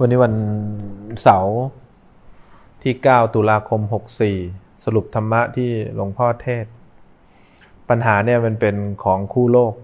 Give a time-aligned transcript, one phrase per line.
[0.00, 0.34] วันนี้วัน
[1.22, 1.56] เสาร์
[2.82, 3.80] ที่ 9 ตุลาคม
[4.32, 6.66] 64 สรุปธรรมะที่หลวงพ่อเทศ
[7.88, 9.74] ปัญหาเนี่ยมันเป็นของคู่โลก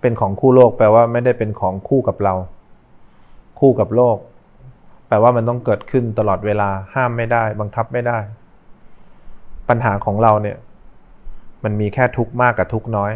[0.00, 2.34] เป็นของคู่โลกแปลว่าไม่ได้เป็นของคู่กับเรา
[3.60, 4.16] คู่กับโลก
[5.08, 8.18] แปลว่ามันต้องเกิดขึ้นตลอดเวลาห้ามไม่ได้ บังคับไม่ได้
[9.68, 10.56] ปัญหาของเราเนี่ย
[11.64, 13.12] มันมีแค่ทุกข์มากกับทุกข์น้อย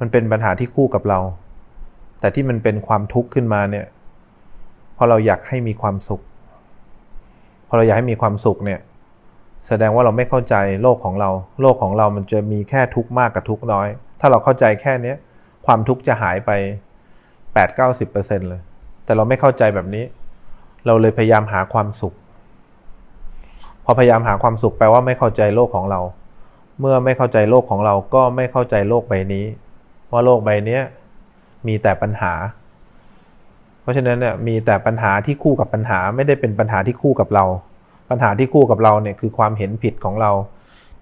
[0.00, 1.20] มันเป็นปัญหาที่คู่กับเรา
[2.20, 3.86] แต่ที่มันเป็นความทุกข์ขึ้นมาเนี่ย
[4.96, 6.22] พอเราอยากให้มีความสุข
[7.68, 8.80] พอเราอยากให้มีความสุขเนี่ย
[9.66, 13.88] แสดงว่าเราไม่เข้าใจโลกของเรา โลกของเรามันจะมีแค่ทุกข์มากกับทุกข์น้อย
[14.20, 15.14] ถ้าเราเข้าใจแค่นี้
[15.66, 16.50] ความทุกข์จะหายไป
[17.50, 18.60] 8-90%เลย
[19.04, 20.04] แต่เราไม่เข้าใจแบบนี้
[20.86, 22.14] เราเลยพยายามหาความสุข
[23.84, 26.00] พอพยายามหาความสุขแปลว่าไม่เข้าใจโลกของเรา
[26.80, 29.44] เมื่อไม่เข้าใจโลกของเราก็ไม่เข้าใจโลกใบนี้
[30.10, 30.80] ว่าโลกใบนี้
[31.66, 32.32] มีแต่ปัญหา
[33.86, 37.44] เพราะฉะนั้นเนี่ยมีแต่ปัญหาที่คู่กับปัญหาไม่ได้เป็นปัญหาที่คู่กับเรา
[38.10, 40.32] ปัญหาที่คู่กับเราเนี่ยคือความเห็นผิดของเรา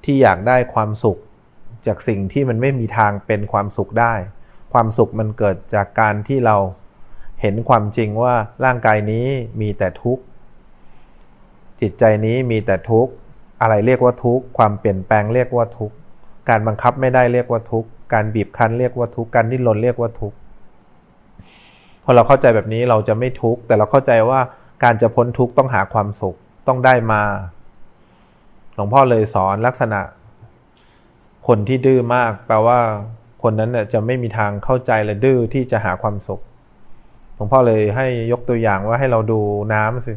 [0.05, 1.19] ที่อยากได้ความสุข
[1.87, 4.15] จากสิ่งที่มันไม่มีทางเป็นความสุขได้
[4.73, 6.57] ความสุขมันเกิดจากการที่เรา
[7.41, 9.27] เห็นความจริงว่าร่างกายนี้
[9.61, 10.23] มีแต่ทุกข์
[11.81, 13.13] จิตใจนี้มีแต่ทุกข์
[13.61, 15.95] อะไรเรียกว่าทุกข์ ความเปลี่ยนแปลงเรียกว่าทุกข์
[16.48, 20.37] การบังคับไม่ได้เรียกว่าทุกข์ การบีบคั้นเรียกว่าทุกข์ การดิ้นรนเรียกว่าทุกข์
[22.05, 24.41] พอเราเข้าใจแบบนี้เราจะไม่ทุกข์แต่เราเข้าใจว่า
[24.83, 26.37] การจะพ้นทุกข์ต้องหาความสุข
[26.69, 27.23] ต้องได้มา
[28.75, 30.01] หลวงพ่อเลยสอนลักษณะ
[31.47, 32.81] คนที่ดื้อมาก แปลว่า
[33.43, 36.41] คนนั้นน่ยจะไม่มีทางเข้าใจและดื้อที่จะหาความสุข
[37.35, 39.41] หลวงพ่อเลยให้ยกตัวอย่างว่าให้เราดู
[39.75, 40.15] น้ำสิ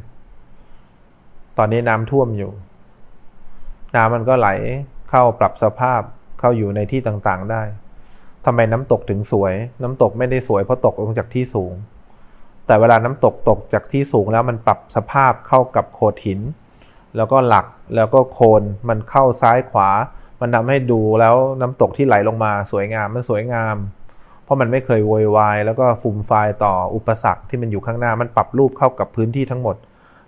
[1.58, 2.52] ตอนนี้น้ำท่วมอยู่
[3.96, 4.50] น้ำมันก็ไหล
[5.10, 6.02] เข้าปรับสภาพ
[6.40, 7.62] เข้าอยู่ในที่ต่างๆได้
[8.50, 9.54] ทำไมน้ำตกถึงสวย
[9.84, 11.74] น้ำตกไม่ได้สวยเพราะตกลงจากที่สูง
[12.66, 16.40] แต่เวลาน้ำตกตกจากที่สูงแล้วมันปรับสภาพเข้ากับโขดหิน
[17.16, 19.90] แล้วก็หลักแล้วก็โคนมันเข้าซ้ายขวา
[20.42, 23.76] มันทาให้ดูแล้วน้ำตกที่ไหลลงมาสวยงามมันสวยงาม
[24.44, 26.32] เพราะมันไม่เคยโวยวายแล้วก็ฟุ่มไฟ
[26.64, 29.76] ต่ออุปสรรคที่มันอยู่ข้างหน้ามันปรับรูปเข้ากับพื้นที่ทั้งหมด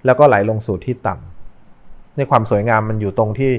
[0.06, 3.52] แล้วก็ไหลลงสู่ที่ต่ำในความสวยงามมันอยู่ตรงที่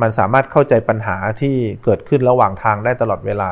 [0.00, 1.54] มันสามารถเข้าใจปัญหาที่
[1.84, 3.50] เกิดขึ้นระหว่างทางได้ตลอดเวลา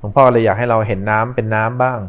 [0.00, 2.00] หลวงพ่อเลยอยากให้เราเห็นน้ำเป็นน้ำบ้าง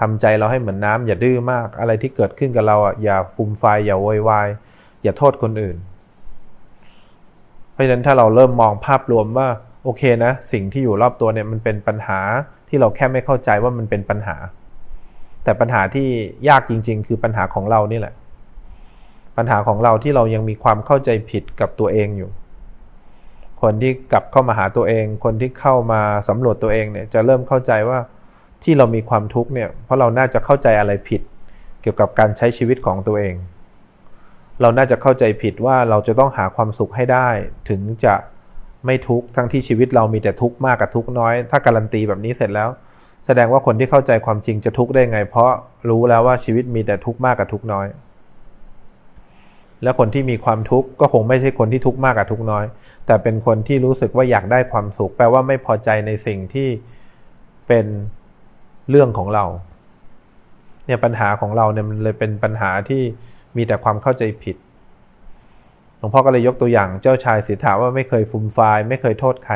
[0.00, 4.48] ทำใจเราให้เหมือนน้ำอย่าดื้อมาก อะไรที่เกิดขึ้นกับเราอะอย่าฟุ่มไฟอย่าโวยวาย
[5.02, 5.76] อย่าโทษคนอื่น
[7.72, 9.48] เพราะฉะนั้นถ้าเราเริ่มมองภาพรวมว่า
[9.84, 12.20] โอเคนะ สิ่งที่อยู่รอบตัวเนี่ยมันเป็นปัญหา
[12.68, 14.36] ที่เราแค่ไม่เข้าใจว่ามันเป็นปัญหา
[15.44, 16.08] แต่ปัญหาที่
[16.48, 18.14] ยากจริง ๆ คือปัญหาของเรานี่แหละ
[19.36, 22.30] ปัญหาของเราที่เรายังมีความเข้าใจผิดกับตัวเองอยู่
[23.62, 27.98] คนที่กลับเข้ามาหาตัวเอง คนที่เข้ามาสำรวจตัวเองเนี่ยจะเริ่มเข้าใจว่า
[28.62, 31.22] ที่เรามีความทุกข์เนี่ยเพราะเราน่าจะเข้าใจอะไรผิด
[31.82, 33.34] เกี่ยวกับการใช้ชีวิตของตัวเอง
[34.60, 37.28] เราน่าจะเข้าใจผิดว่าเราจะต้องหาความสุขให้ได้
[37.68, 38.14] ถึงจะ
[38.86, 42.68] ไม่ทุกข์ทั้งที่ชีวิตเรามีแต่ทุกข์มากกับทุกข์น้อย ถ้าการันตีแบบนี้เสร็จแล้ว
[43.26, 45.50] แสดงว่าคนที่เข้าใจความจริงจะทุกข์ได้ไง เพราะ
[45.88, 47.86] รู้แล้วว่าชีวิตมีแต่ทุกข์มากกับทุกข์น้อย
[49.82, 52.64] แล้วคนที่มีความทุกข์ก็คงไม่ใช่คนที่ทุกข์มากกับทุกข์น้อย
[53.06, 56.68] แต่เป็นคนที่รู้สึกว่าอยากได้ความสุข แปลว่าไม่พอใจในสิ่งที่
[57.68, 57.86] เป็น
[58.90, 59.44] เรื่องของเรา
[60.86, 63.02] เนี่ยปัญหาของเราเนี่ยมันเลยเป็นปัญหาที่
[63.56, 64.56] มีแต่ความเข้าใจผิด
[65.98, 69.54] หลวงพ่อก็เลยยกตัวอย่างเจ้าชายสิทธาว่าไม่เคยฟุมฟายไม่เคยโทษใคร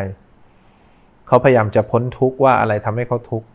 [1.27, 3.47] เขาพยายามจะพ้นทุกข์ว่าอะไรทำให้เขาทุกข์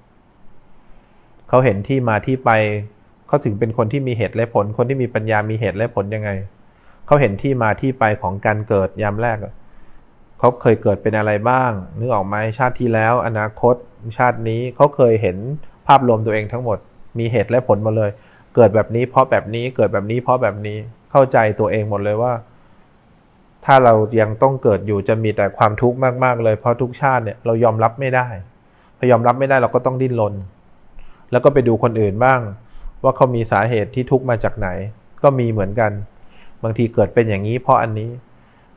[1.50, 2.52] เขาเห็นที่มาที่ไป
[3.28, 6.30] เขาถึงเป็นคนที่มีเหตุและผล คนที่มีปัญญามีเหตุและผลยังไง
[7.12, 9.38] เขาเห็นที่มาที่ไปของการเกิดยามแรก
[10.40, 13.76] เขาเคยเกิดเป็นอะไรบ้างนึกออกไหมชาติที่แล้วอนาคต
[14.18, 15.38] ชาตินี้เขาเคยเห็น
[15.88, 16.78] ภาพรวมตัวเองทั้งหมด
[17.20, 18.12] มีเหตุและผลมาเลย
[18.56, 20.78] เกิดแบบนี้เพราะแบบนี้เกิดแบบนี้เพราะแบบนี้
[21.12, 22.34] เข้าใจตัวเองหมดเลยว่า
[23.66, 28.28] ถ้าเรายังต้องเกิดอยู่จะมีแต่ความทุกข์มากๆ เลยเพราะทุกชาติเนี่ยเรายอมรับไม่ได้
[28.98, 30.34] พอยอมรับไม่ได้เราก็ต้องดิ้นรน
[31.32, 32.40] แล้วก็ไปดูคนอื่นบ้าง
[33.04, 34.68] ว่าเขามีสาเหตุที่ทุกข์มาจากไหน
[35.24, 35.92] ก็มีเหมือนกัน
[36.64, 38.12] บางทีเกิดเป็นอย่างนี้เพราะอันนี้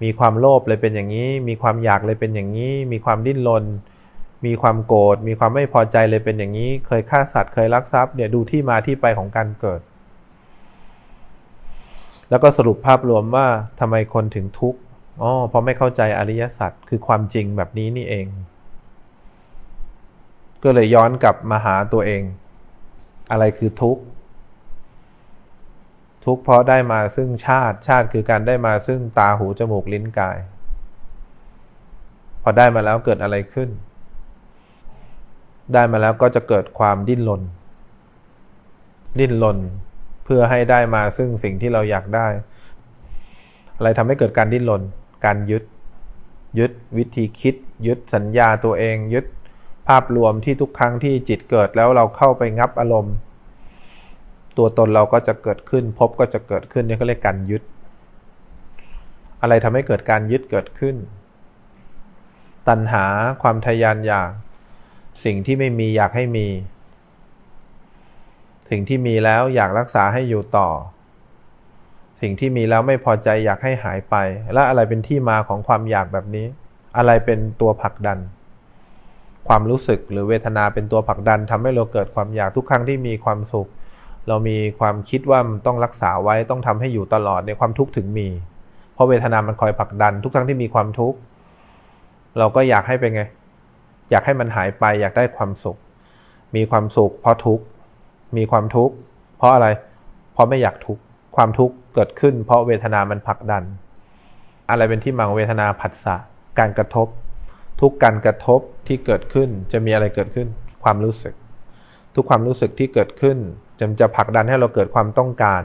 [0.03, 3.65] มีความโลภเลยเป็นอย่างนี้ มีความอยากเลยเป็นอย่างนี้ มีความดิ้นรน
[4.47, 9.81] มีความโกรธ มีความไม่พอใจเลยเป็นอย่างนี้ เคยฆ่าสัตว์ เคยลักทรัพย์ เนี่ยดูที่มาที่ไปของการเกิด
[12.31, 13.47] แล้วก็สรุปภาพรวมว่า
[13.81, 14.81] ทำไมคนถึงทุกข์
[15.23, 18.27] อ๋อ เพราะไม่เข้าใจอริยสัจ คือความจริงแบบนี้นี่เอง
[20.63, 22.23] ก็เลยย้อนกลับมาหาตัวเอง
[23.31, 24.03] อะไรคือทุกข์
[26.25, 30.39] ทุกข์เพราะได้มาซึ่งชาติชาติคือการได้มาซึ่งตาหูจมูกลิ้นกาย
[32.43, 33.69] พอได้มาแล้วเกิดอะไรขึ้น
[35.75, 37.43] ได้มาแล้วก็จะเกิดความดิ้นรน
[39.19, 39.59] ดิ้นรน
[40.25, 42.27] เพื่อให้ได้มาซึ่งสิ่งที่เราอยากได้
[43.77, 44.83] อะไรทำให้เกิดการดิ้นรน
[45.25, 45.65] การยึด
[46.59, 47.55] ยึดวิธีคิด
[47.87, 49.27] ยึดสัญญาตัวเอง ยึด
[49.89, 53.15] ภาพรวมที่ทุกครั้งที่จิตเกิดแล้วเราเข้าไปงับอารมณ์
[54.59, 57.63] ตัวตนเราก็จะเกิดขึ้น พบก็จะเกิดขึ้นนี่ก็เรียกการยึด
[59.41, 60.97] อะไรทำให้เกิดการยึดเกิดขึ้น
[62.69, 63.05] ตัณหา
[63.43, 64.31] ความทยานอยาก
[65.25, 66.47] สิ่งที่ไม่มีอยากให้มี
[68.71, 70.69] สิ่งที่มีแล้วอยากรักษาให้อยู่ต่อ
[72.21, 74.15] สิ่งที่มีแล้วไม่พอใจอยากให้หายไป
[74.53, 76.47] และอะไรเป็นที่มาของความอยากแบบนี้
[76.97, 78.19] อะไรเป็นตัวผลักดัน
[79.49, 83.69] ความรู้สึกหรือเวทนาเป็นตัวผลักดันทำให้เราเกิดความอยากทุกครั้งที่มีความสุข
[84.29, 88.29] เรามีความคิดว่ามันต้องรักษาไว้ต้องทำให้อยู่ตลอดในความทุกข์ถึงมี
[88.95, 91.19] เพราะเวทนามันคอยผลักดัน ทุกครั้งที่มีความทุกข์
[92.39, 93.23] เราก็อยากให้เป็นไง
[94.11, 95.77] อยากให้มันหายไปอยากได้ความสุข
[96.57, 97.65] มีความสุข เพราะทุกข์
[98.37, 98.95] มีความทุกข์
[99.39, 99.67] เพราะอะไร
[100.33, 101.03] เพราะไม่อยากทุกข์
[101.37, 103.65] ความทุกข์เกิดขึ้น เพราะเวทนามันผลักดัน
[104.71, 106.17] อะไรเป็นที่มังเวทนาผัสสะ
[106.59, 107.09] การกระทบ
[107.81, 110.49] ทุกการกระทบที่เกิดขึ้นจะมีอะไรเกิดขึ้น
[110.85, 111.35] ความรู้สึก
[112.15, 113.39] ทุกความรู้สึกที่เกิดขึ้น
[113.81, 115.63] จะจะผลักดันให้เราเกิดความต้องการ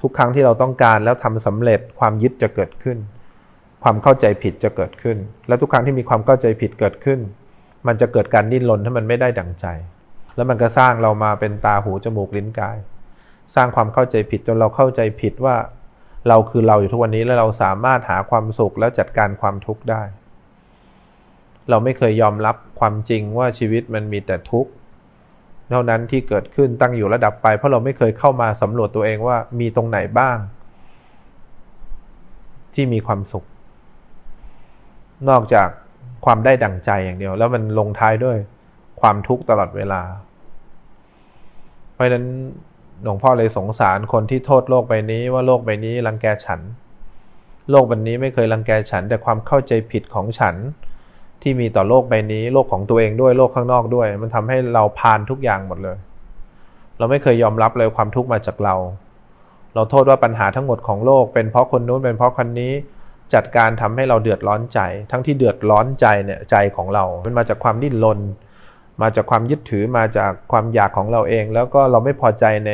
[0.00, 2.98] ทุกครั้งที่เราต้องการแล้วทำสำเร็จความยึดจะเกิดขึ้น
[3.82, 5.16] ความเข้าใจผิดจะเกิดขึ้น
[5.48, 7.20] และทุกครั้งที่มีความเข้าใจผิดเกิดขึ้น
[7.86, 9.66] มันจะเกิดการดิ้นรนถ้ามันไม่ได้ดั่งใจ
[10.36, 12.76] แล้วมันก็สร้างเรามาเป็นตาหูจมูกลิ้นกาย
[13.54, 15.56] สร้างความเข้าใจผิดจนเราเข้าใจผิดว่า
[16.28, 20.02] เราคือเราอยู่ทุกวันนี้แล้วเราสามารถหาความสุขแล้วจัดการความทุกข์ได้
[21.70, 24.70] เราไม่เคยยอมรับความจริงว่าชีวิตมันมีแต่ทุกข์
[25.70, 30.38] เท่านั้นที่เกิดขึ้นตั้งอยู่ระดับไป เพราะเราไม่เคยเข้ามาสำรวจตัวเองว่ามีตรงไหนบ้าง
[32.74, 33.44] ที่มีความสุข
[35.28, 35.68] นอกจาก
[36.24, 38.38] ความได้ดั่งใจอย่างเดียว แล้วมันลงท้ายด้วย
[39.00, 40.02] ความทุกข์ตลอดเวลา
[41.92, 42.26] เพราะนั้น
[43.02, 46.60] หลวงพ่อเลยสงสารคนที่โทษโลกใบนี้ว่าโลกใบนี้รังแกฉัน
[47.70, 50.56] โลกใบนี้ไม่เคยรังแกฉัน แต่ความเข้าใจผิดของฉัน
[51.42, 55.96] ที่มีต่อโลกใบนี้โลกของตัวเองด้วยโลกข้างนอกด้วย มันทำให้เราพานทุกอย่างหมดเลย
[56.98, 58.74] เราไม่เคยยอมรับเลยความทุกข์มาจากเรา
[59.74, 62.72] เราโทษว่าปัญหาทั้งหมดของโลก เป็นเพราะคนนู้นเป็นเพราะคนนี้
[63.34, 64.80] จัดการทำให้เราเดือดร้อนใจ
[65.10, 68.18] ทั้งที่เดือดร้อนใจเนี่ยใจของเรา มันมาจากความดิ้นรน
[69.02, 72.70] มาจากความยึดถือมาจากความอยากของเราเอง แล้วก็เราไม่พอใจใน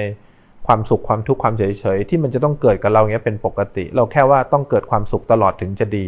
[0.67, 6.07] ความสุขความทุกข์ความเฉยเฉยที่มันจะต้องเกิดกับเราเนี้ยเป็นปกติ เราแค่ว่าต้องเกิดความสุขตลอดถึงจะดี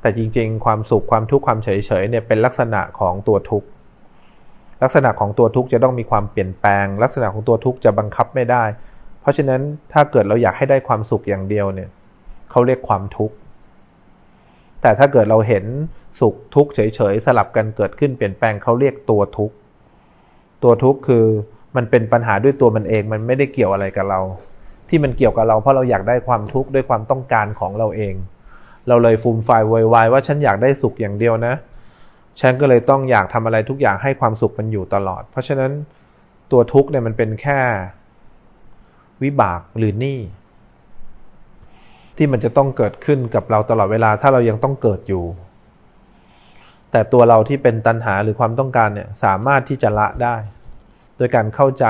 [0.00, 1.68] แต่จริงๆ ความสุขความทุกข์ความเฉ
[2.02, 3.68] ยๆเนี่ยเป็นลักษณะของตัวทุกข์
[4.82, 8.64] ลักษณะของตัวทุกข์จะต้องมีความเปลี่ยนแปลง ลักษณะของตัวทุกข์จะบังคับไม่ได้
[9.20, 9.60] เพราะฉะนั้น
[9.92, 11.88] ถ้าเกิดเราอยากให้ได้ความสุขอย่างเดียวเนี่ย
[12.50, 13.34] เขาเรียกความทุกข์
[14.82, 15.64] แต่ถ้าเกิดเราเห็น
[16.20, 19.54] สุขทุกข์เฉยๆสลับกันเกิดขึ้นเปลี่ยนแปลงเขาเรียกตัวทุกข์
[20.62, 21.24] ตัวทุกข์คือ
[21.76, 24.20] มันเป็นปัญหาด้วยตัวมันเองมันไม่ได้เกี่ยวอะไรกับเรา
[24.88, 28.14] ที่มันเกี่ยวกับเราเพราะเราอยากได้ความทุกข์ด้วยความต้องการของเราเอง
[28.88, 31.54] เราเลยฟูมไฟวอยวายว่าฉันอยากได้สุขอย่างเดียวนะ
[32.40, 35.72] ฉันก็เลยต้องอยากทำอะไรทุกอย่างให้ความสุขมันอยู่ตลอด เพราะฉะนั้น
[36.50, 37.60] ตัวทุกข์เนี่ยมันเป็นแค่
[39.22, 40.18] วิบากหรือหนี้
[42.16, 45.24] ที่มันจะต้องเกิดขึ้นกับเราตลอดเวลาถ้าเรายังต้องเกิดอยู่
[46.90, 50.36] แต่ตัวเราที่เป็นตัณหาหรือความต้องการเนี่ยสามารถที่จะละได้
[51.16, 51.84] โดยการเข้าใจ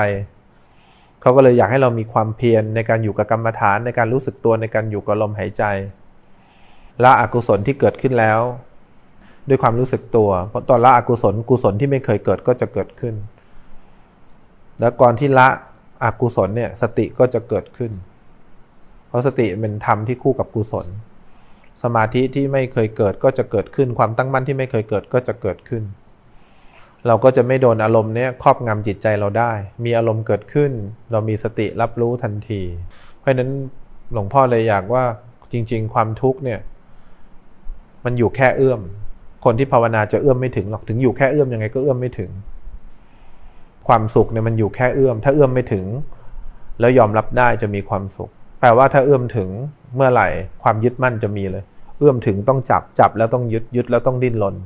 [1.20, 5.64] เขาก็เลยอยากให้เรามีความเพียรในการอยู่กับกรรมฐานในการรู้สึกตัวในการอยู่กับลมหายใจ
[7.02, 8.40] ละอกุศลที่เกิดขึ้นแล้ว
[9.48, 13.14] ด้วยความรู้สึกตัว เพราะตอนละอกุศลกุศลที่ไม่เคยเกิดก็จะเกิดขึ้น
[14.80, 15.48] แล้วก่อนที่ละ
[16.04, 17.92] อกุศลเนี่ยสติก็จะเกิดขึ้น
[19.08, 20.86] เพราะสติเป็นธรรมที่คู่กับกุศล
[21.82, 25.82] สมาธิที่ไม่เคยเกิดก็จะเกิดขึ้น ความตั้งมั่นที่ไม่เคยเกิดก็จะเกิดขึ้น
[27.06, 29.52] เราก็จะไม่โดนอารมณ์เนี้ยครอบงำจิตใจเราได้
[29.84, 30.72] มีอารมณ์เกิดขึ้น
[31.10, 32.62] เรามีสติรับรู้ทันที
[33.18, 33.50] เพราะฉะนั้น
[34.12, 35.04] หลวงพ่อเลยอยากว่า
[35.52, 36.60] จริง ๆ ความทุกข์เนี่ย
[38.04, 38.80] มันอยู่แค่เอื้อม
[39.44, 42.30] คนที่ภาวนาจะเอื้อมไม่ถึงหรอกถึงอยู่แค่เอื้อมยังไงก็เอื้อมไม่ถึง
[43.88, 45.86] ความสุขเนี่ยมันอยู่แค่เอื้อม ถ้าเอื้อมไม่ถึง
[46.80, 49.48] แล้วยอมรับได้จะมีความสุข แปลว่าถ้าเอื้อมถึง
[49.96, 50.28] เมื่อไหร่
[50.62, 51.62] ความยึดมั่นจะมีเลย
[51.98, 54.56] เอื้อมถึงต้องจับจับแล้วต้องยึดยึดแล้วต้องดิ้นรน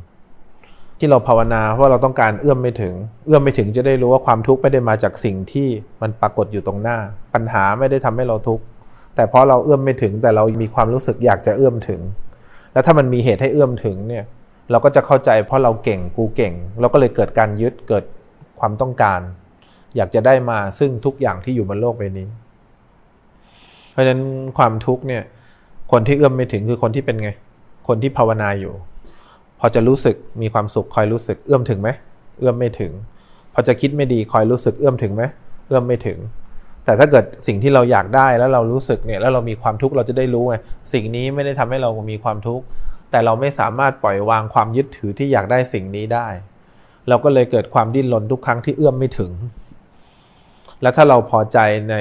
[0.99, 2.95] ที่เราภาวนาเพราะเราต้องการเอื้อมไม่ถึง
[3.27, 5.69] เอื้อมไม่ถึงจะได้รู้ว่าความทุกข์ไม่ได้มาจากสิ่งที่
[6.03, 6.97] มันปรากฏอยู่ตรงหน้า
[7.35, 8.65] ปัญหาไม่ได้ทำให้เราทุกข์
[9.15, 12.01] แต่เพราะเราเอื้อมไม่ถึงแต่เรามีความรู้สึกอยากจะเอื้อมถึง
[12.73, 14.25] แล้วถ้ามันมีเหตุให้เอื้อมถึงเนี่ย
[14.71, 18.05] เราก็จะเข้าใจเพราะเราเก่งกูเก่ง เราก็เลยเกิดการยึดเกิด
[18.61, 19.21] ความต้องการ
[19.97, 22.29] อยากจะได้มาซึ่งทุกอย่างที่อยู่บนโลกใบนี้
[23.93, 24.21] เพราะฉะนั้น
[24.59, 25.23] ความทุกข์เนี่ย
[25.93, 27.31] คนที่เอื้อมไม่ถึงคือคนที่เป็นไง
[27.89, 28.73] คนที่ภาวนาอยู่
[29.59, 31.89] พอจะรู้สึกมีความสุขคอยรู้สึกเอื้อมถึงไหม
[32.39, 32.93] เอื้อมไม่ถึง
[33.53, 35.23] พอจะคิดไม่ดีคอยรู้สึกเอื้อมถึงไหม
[35.67, 36.19] เอื้อมไม่ถึง
[36.85, 40.57] แต่ถ้าเกิดสิ่งที่เราอยากได้แล้วเรารู้สึกเนี่ยแล้วเรามีความทุกข์เราจะได้รู้ไง
[40.93, 42.65] สิ่งนี้ไม่ได้ทำให้เรามีความทุกข์
[43.11, 46.29] แต่เราไม่สามารถปล่อยวางความยึดถือที่อยากได้สิ่งนี้ได้
[47.09, 49.33] เราก็เลยเกิดความดิ้นรนทุกครั้งที่เอื้อมไม่ถึง
[50.83, 51.59] แล้วถ้าเราพอใจ
[51.91, 51.97] ใน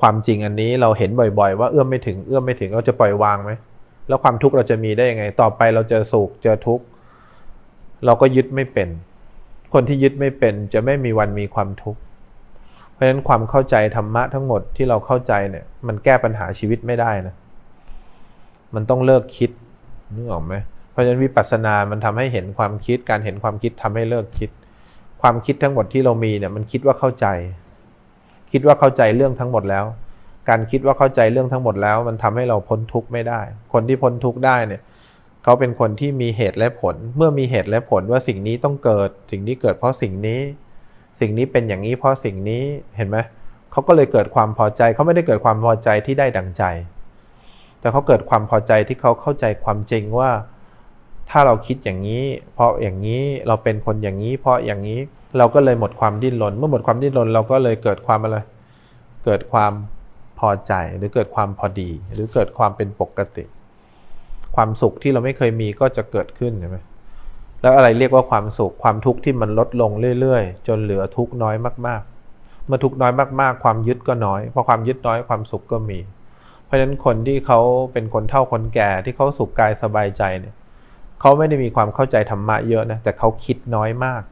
[0.00, 3.50] ความจริงอันนี้เราเห็นบ่อย ๆ ว่าเอื้อมไม่ถึงเอื้อมไม่ถึงเราจะปล่อยวางไหม
[4.08, 6.84] แล้วความทุกข์เราจะมีได้ยังไง ต่อไปเราเจอสุขเจอทุกข์
[8.06, 8.88] เราก็ยึดไม่เป็น
[9.72, 12.00] คนที่ยึดไม่เป็นจะไม่มีวันมีความทุกข์
[13.02, 17.34] ราะฉะนั้นความเข้าใจธรรมะทั้งหมดที่เราเข้าใจเนี่ยมันแก้ปัญหาชีวิตไม่ได้นะ
[18.74, 19.50] มันต้องเลิกคิด
[20.14, 20.54] นึกออกไหม
[20.90, 24.50] เพราะฉะนั้นวิปัสสนา มันทำให้เห็นความคิด การเห็นความคิดทำให้เลิกคิด
[25.22, 27.26] ความคิดทั้งหมดที่เรามีเนี่ยมันคิดว่าเข้าใจ
[28.52, 29.84] คิดว่าเข้าใจเรื่องทั้งหมดแล้ว
[30.48, 33.40] การคิดว่าเข้าใจเรื่องทั้งหมดแล้ว มันทำให้เราพ้นทุกข์ไม่ได้
[33.72, 34.82] คนที่พ้นทุกข์ได้เนี่ย
[35.44, 40.40] เขาเป็นคนที่มีเหตุและผล เมื่อมีเหตุและผลว่าสิ่งนี้ต้องเกิด สิ่งนี้เกิดเพราะสิ่งนี้
[41.20, 42.62] สิ่งนี้เป็นอย่างนี้เพราะสิ่งนี้
[42.96, 43.18] เห็นไหม
[43.72, 46.62] เขาก็เลยเกิดความพอใจเขาไม่ได้เกิดความพอใจที่ได้ดังใจ
[47.80, 50.30] แต่เขาเกิดความพอใจที่เขาเข้าใจความจริงว่า
[51.30, 55.00] ถ้าเราคิดอย่างนี้ เพราะอย่างนี้เราเป็นคนอย่างนี้ เพราะอย่างนี้
[55.38, 58.38] เราก็เลยหมดความดิ้นรน เมื่อหมดความดิ้นรนเราก็เลยเกิดความอะไร
[59.24, 59.72] เกิดความ
[60.38, 63.44] พอใจหรือเกิดความพอดี หรือเกิดความเป็นปกติ
[64.54, 66.78] ความสุขที่เราไม่เคยมีก็จะเกิดขึ้นใช่ไหม
[67.62, 69.90] แล้วอะไรเรียกว่าความสุขความทุกข์ที่มันลดลง
[70.20, 75.98] เรื่อยๆ จนเหลือทุกข์น้อยมากๆ เมื่อทุกข์น้อยมากๆ ความยึดก็น้อยพอความยึดน้อยความสุขก็มี
[76.64, 77.60] เพราะฉะนั้นคนที่เขา
[77.92, 80.54] เป็นคนเฒ่าคนแก่ที่เขาสุขกายสบายใจเนี่ย
[81.20, 84.22] เขาไม่ได้มีความเข้าใจธรรมะเยอะนะแต่เขาคิดน้อยมาก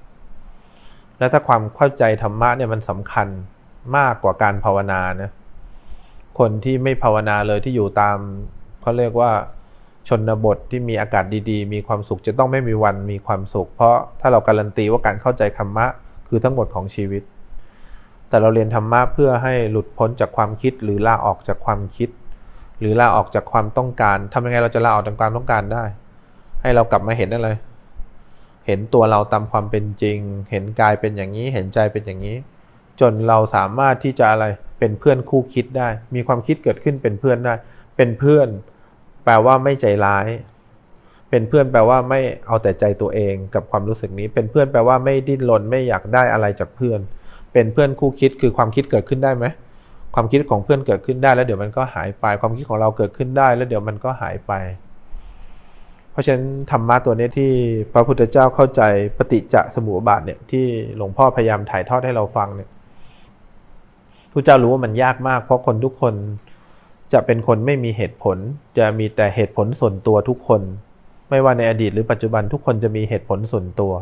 [1.19, 3.29] แล้วถ้าความเข้าใจธรรมะเนี่ยมันสำคัญ
[3.97, 5.31] มากกว่าการภาวนานะ
[6.39, 8.19] คนที่ไม่ภาวนาเลยที่อยู่ตาม
[8.81, 9.31] เขาเรียกว่า
[10.09, 15.87] ชนบทที่มีอากาศดีๆ มีความสุขจะต้องไม่มีวันมีความสุข เพราะถ้าเราการันตีว่าการเข้าใจธรรมะ
[16.28, 17.23] คือทั้งหมดของชีวิต
[18.28, 22.11] แต่เราเรียนธรรมะเพื่อให้หลุดพ้นจากความคิดหรือลาออกจากความคิด
[22.80, 25.85] หรือลาออกจากความต้องการทำยังไงเราจะลาออกจากความต้องการได้
[26.62, 27.49] ให้เรากลับมาเห็นอะไร
[28.66, 30.19] เห็นตัวเราตามความเป็นจริง
[30.50, 32.37] เห็นกายเป็นอย่างนี้ เห็นใจเป็นอย่างนี้
[33.00, 34.45] จนเราสามารถที่จะอะไร
[34.78, 37.54] เป็นเพื่อนคู่คิดได้ มีความคิดเกิดขึ้นเป็นเพื่อนได้
[37.97, 38.49] เป็นเพื่อน
[39.31, 40.27] ลว่าไม่ใจร้าย
[41.31, 47.01] เป็นเพื่อนแปลว่าไม่เอาแต่ใจตัวเองกับความรู้สึกนี้ เป็นเพื่อนแปลว่าไม่ดิ้นรนไม่อยากได้อะไรจากเพื่อน
[47.53, 49.47] เป็นเพื่อนคู่คิดคือความคิดเกิดขึ้นได้ไหม
[50.15, 54.53] ความคิดของเพื่อนเกิดขึ้นได้แล้วเดี๋ยวมันก็หายไป ความคิดของเราเกิดขึ้นได้แล้วเดี๋ยวมันก็หายไป
[56.13, 57.53] เพราะฉะนั้นธรรมะตัวนี้ที่
[57.93, 58.83] พระพุทธเจ้าเข้าใจ
[59.19, 60.65] ปฏิจจสมุปบาทเนี่ยที่
[60.97, 62.71] หลวงพ่อพยายามถ่ายทอดให้เราฟังเนี่ย
[64.33, 66.15] พระเจ้ารู้ว่ามันยากมาก เพราะคนทุกคน
[67.12, 68.38] จะเป็นคนไม่มีเหตุผล
[68.79, 70.62] จะมีแต่เหตุผลส่วนตัวทุกคน
[71.31, 73.93] ไม่ว่าในอดีตหรือปัจจุบันทุกคนจะมีเหตุผลส่วนตัว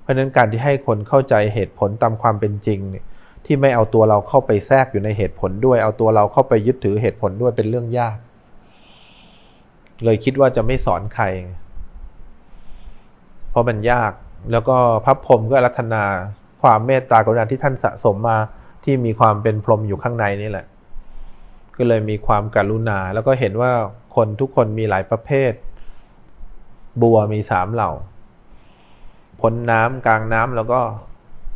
[0.00, 3.04] เพราะฉะนั้นการที่ให้คนเข้าใจเหตุผลตามความเป็นจริงเนี่ย
[3.46, 8.16] ที่ไม่เอาตัวเราเข้าไปแทรกอยู่ในเหตุผลด้วย เอาตัวเราเข้าไปยึดถือเหตุผลด้วยเป็นเรื่องยาก
[10.04, 11.24] เลยคิดว่าจะไม่สอนใคร
[13.50, 14.12] เพราะมันยาก
[14.52, 16.04] แล้วก็พระพรหมก็รัตนา
[16.62, 18.38] ความเมตตากรุณาที่ท่านสะสมมา
[18.84, 20.66] ที่มีความเป็นพรหมอยู่ข้างในนี่แหละ
[21.80, 23.72] ก็เลยมีความกรุณา แล้วก็เห็นว่า
[24.16, 25.52] คนทุกคนมีหลายประเภท
[27.02, 27.90] บัวมีสามเหล่า
[29.40, 30.80] พ้นน้ำกลางน้ำแล้วก็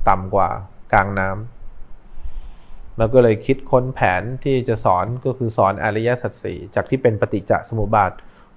[0.09, 0.49] ต่ำกว่า
[0.93, 8.13] กลางน้ำเราก็เลยคิดค้นแผนที่จะสอนก็คือสอนอริยสัจสี่จากที่เป็นปฏิจจสมุปบาท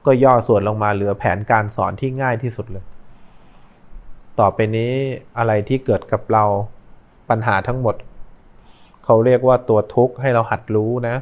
[0.05, 2.85] ก็ย่อส่วนลงมาเหลือแผนการสอนที่ง่ายที่สุดเลย
[4.39, 4.91] ต่อไปนี้
[5.37, 6.43] อะไรที่เกิดกับเรา
[7.29, 7.95] ปัญหาทั้งหมด
[9.05, 11.15] เขาเรียกว่าตัวทุกข์ให้เราหัดรู้นะ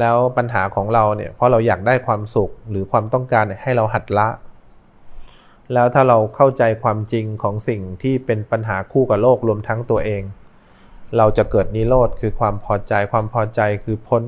[0.00, 4.28] แล้วปัญหาของเราเนี่ยเพราะเราอยากได้ความสุขหรือความต้องการให้เราหัดละ
[5.74, 10.22] แล้วถ้าเราเข้าใจความจริงของสิ่งที่เป็นปัญหาคู่กับโลกรวมทั้งตัวเอง
[11.16, 14.22] เราจะเกิดนิโรธคือความพอใจความพอใจคือพ้น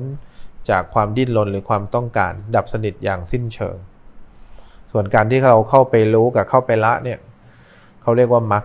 [0.69, 3.77] จากความดิ้นรนหรือความต้องการ ดับสนิทอย่างสิ้นเชิง
[4.91, 7.19] ส่วนการที่เราเข้าไปรู้กับเข้าไปละเนี่ย
[8.01, 8.63] เขาเรียกว่ามรรค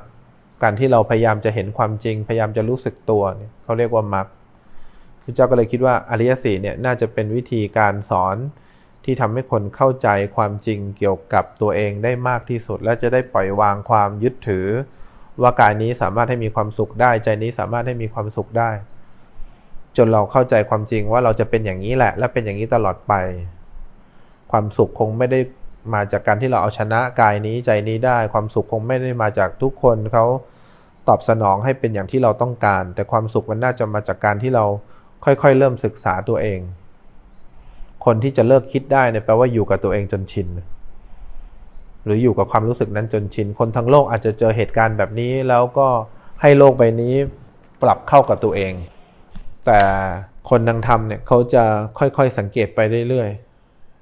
[0.62, 4.26] การที่เราพยายามจะเห็นความจริง พยายามจะรู้สึกตัวเนี่ยเขาเรียกว่ามรรค
[5.26, 8.36] พระเจ้าก็เลยคิดว่าอริยสีเนี่ยน่าจะเป็นวิธีการสอน
[9.04, 14.66] ที่ทำให้คนเข้าใจความจริงเกี่ยวกับตัวเองได้มากที่สุด และจะได้ปล่อยวางความยึดถือ
[15.42, 18.70] ว่ากายนี้สามารถให้มีความสุขได้ ใจนี้สามารถให้มีความสุขได้
[19.96, 23.12] จนเราเข้าใจความจริงว่าเราจะเป็นอย่างนี้แหละ และเป็นอย่างนี้ตลอดไป
[24.52, 25.40] ความสุขคงไม่ได้
[25.94, 30.24] มาจากการที่เราเอาชนะกายนี้ใจนี้ได้ ความสุขคงไม่ได้มาจากทุกคนเขา
[31.08, 34.64] ตอบสนองให้เป็นอย่างที่เราต้องการ แต่ความสุขมันน่าจะมาจากการที่เรา
[35.24, 36.60] ค่อยๆ เริ่มศึกษาตัวเอง
[38.04, 40.48] คนที่จะเลิกคิดได้เนี่ยแปลว่าอยู่กับตัวเองจนชิน
[42.04, 45.88] หรืออยู่กับความรู้สึกนั้นจนชิน คนทั้งโลกอาจจะเจอเหตุการณ์แบบนี้ แล้วก็
[46.40, 47.14] ให้โลกใบนี้
[47.82, 48.72] ปรับเข้ากับตัวเอง
[49.66, 49.80] แต่
[50.50, 51.62] คนนังธรรมเนี่ยเขาจะ
[51.98, 53.30] ค่อยๆสังเกตไปเรื่อย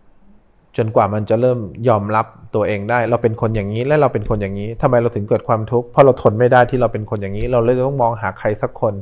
[0.02, 8.94] ๆ จนกว่ามันจะเริ่มยอมรับตัวเองได้ เราเป็นคนอย่างนี้และเราเป็นคนอย่างนี้ทำไมเราถึงเกิดความทุกข์เพราะเราทนไม่ได้ที่เราเป็นคนอย่างนี้ เราเลยต้องมองหาใครสักคน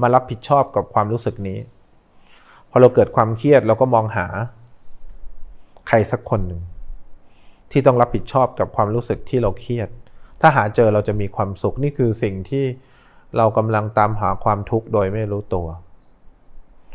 [0.00, 1.58] มารับผิดชอบกับความรู้สึกนี้
[2.70, 4.26] พอเราเกิดความเครียดเราก็มองหา
[5.88, 6.62] ใครสักคนหนึ่ง
[7.70, 9.88] ที่ต้องรับผิดชอบกับความรู้สึกที่เราเครียด
[10.40, 12.64] ถ้าหาเจอเราจะมีความสุขนี่คือสิ่งที่
[13.36, 15.66] เรากำลังตามหาความทุกข์โดยไม่รู้ตัว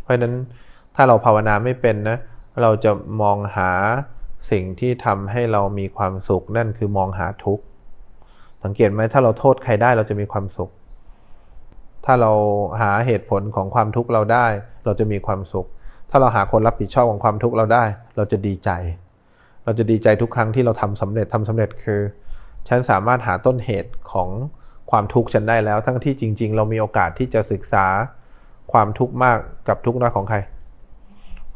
[0.01, 0.35] เพราะนั้น
[0.95, 2.17] ถ้าเราภาวนาไม่เป็นนะ
[2.61, 2.91] เราจะ
[3.21, 3.69] มองหา
[4.51, 7.63] สิ่งที่ทำให้เรามีความสุขนั่นคือมองหาทุกข์
[8.63, 10.71] สังเกตไหมถ้าเราโทษใครได้เราจะมีความสุข
[12.05, 12.31] ถ้าเรา
[12.81, 14.47] หาเหตุผลของความทุกข์เราได้
[14.85, 15.67] เราจะมีความสุข
[16.09, 17.83] ถ้าเราหาคนรับผิดชอบของความทุกข์เราได้
[18.15, 18.69] เราจะดีใจ
[19.65, 22.01] เราจะดีใจทุกครั้งที่เราทำสำเร็จทำสำเร็จคือ
[22.67, 24.29] ฉันสามารถหาต้นเหตุของ
[24.91, 27.85] ความทุกข์ฉันได้แล้ว ทั้งที่จริง ๆ เรามีโอกาสที่จะศึกษา
[28.71, 30.37] ความทุกข์มากกับทุกข์น้อยของใคร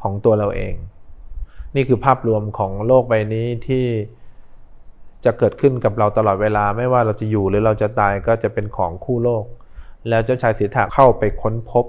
[0.01, 0.74] ของตัวเราเอง
[1.75, 3.86] นี่คือภาพรวมของโลกใบนี้ที่
[5.25, 9.46] จะเกิดขึ้นกับเราตลอดเวลาไม่ว่าเราจะอยู่หรือเราจะตายก็จะเป็นของคู่โลก
[10.10, 11.86] แล้วเจ้าชายสิทธะเข้าไปค้นพบ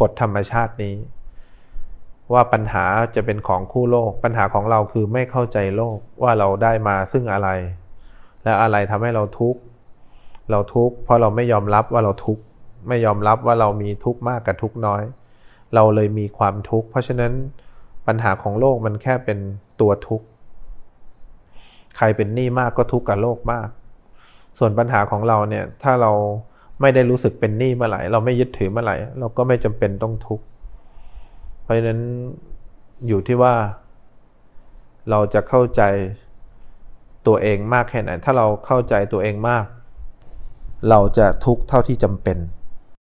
[0.00, 0.94] กฎธรรมชาตินี้
[2.32, 7.48] ว่าปัญหาจะเป็นของคู่โลก ปัญหาของเราคือไม่เข้าใจโลกว่าเราได้มาซึ่งอะไร
[8.44, 9.60] และอะไรทำให้เราทุกข์
[10.50, 12.42] เราทุกข์เพราะเราไม่ยอมรับว่าเราทุกข์
[12.88, 15.02] ไม่ยอมรับว่าเรามีทุกข์มากกับทุกข์น้อย
[15.74, 17.32] เราเลยมีความทุกข์เพราะฉะนั้น
[18.06, 19.38] ปัญหาของโลกมันแค่เป็น
[19.80, 20.26] ตัวทุกข์
[21.96, 23.68] ใครเป็นหนี้มากก็ทุกข์กับโลกมาก
[24.58, 26.12] ส่วนปัญหาของเราเนี่ยถ้าเรา
[26.80, 30.44] ไม่ได้รู้สึกเป็นหนี้เมื่อไหร่ เราไม่ยึดถือเมื่อไหร่ เราก็ไม่จำเป็นต้องทุกข์
[31.62, 32.00] เพราะฉะนั้น
[33.06, 33.54] อยู่ที่ว่า
[35.10, 35.82] เราจะเข้าใจ
[37.26, 39.64] ตัวเองมากแค่ไหน ถ้าเราเข้าใจตัวเองมาก
[40.90, 42.38] เราจะทุกข์เท่าที่จำเป็น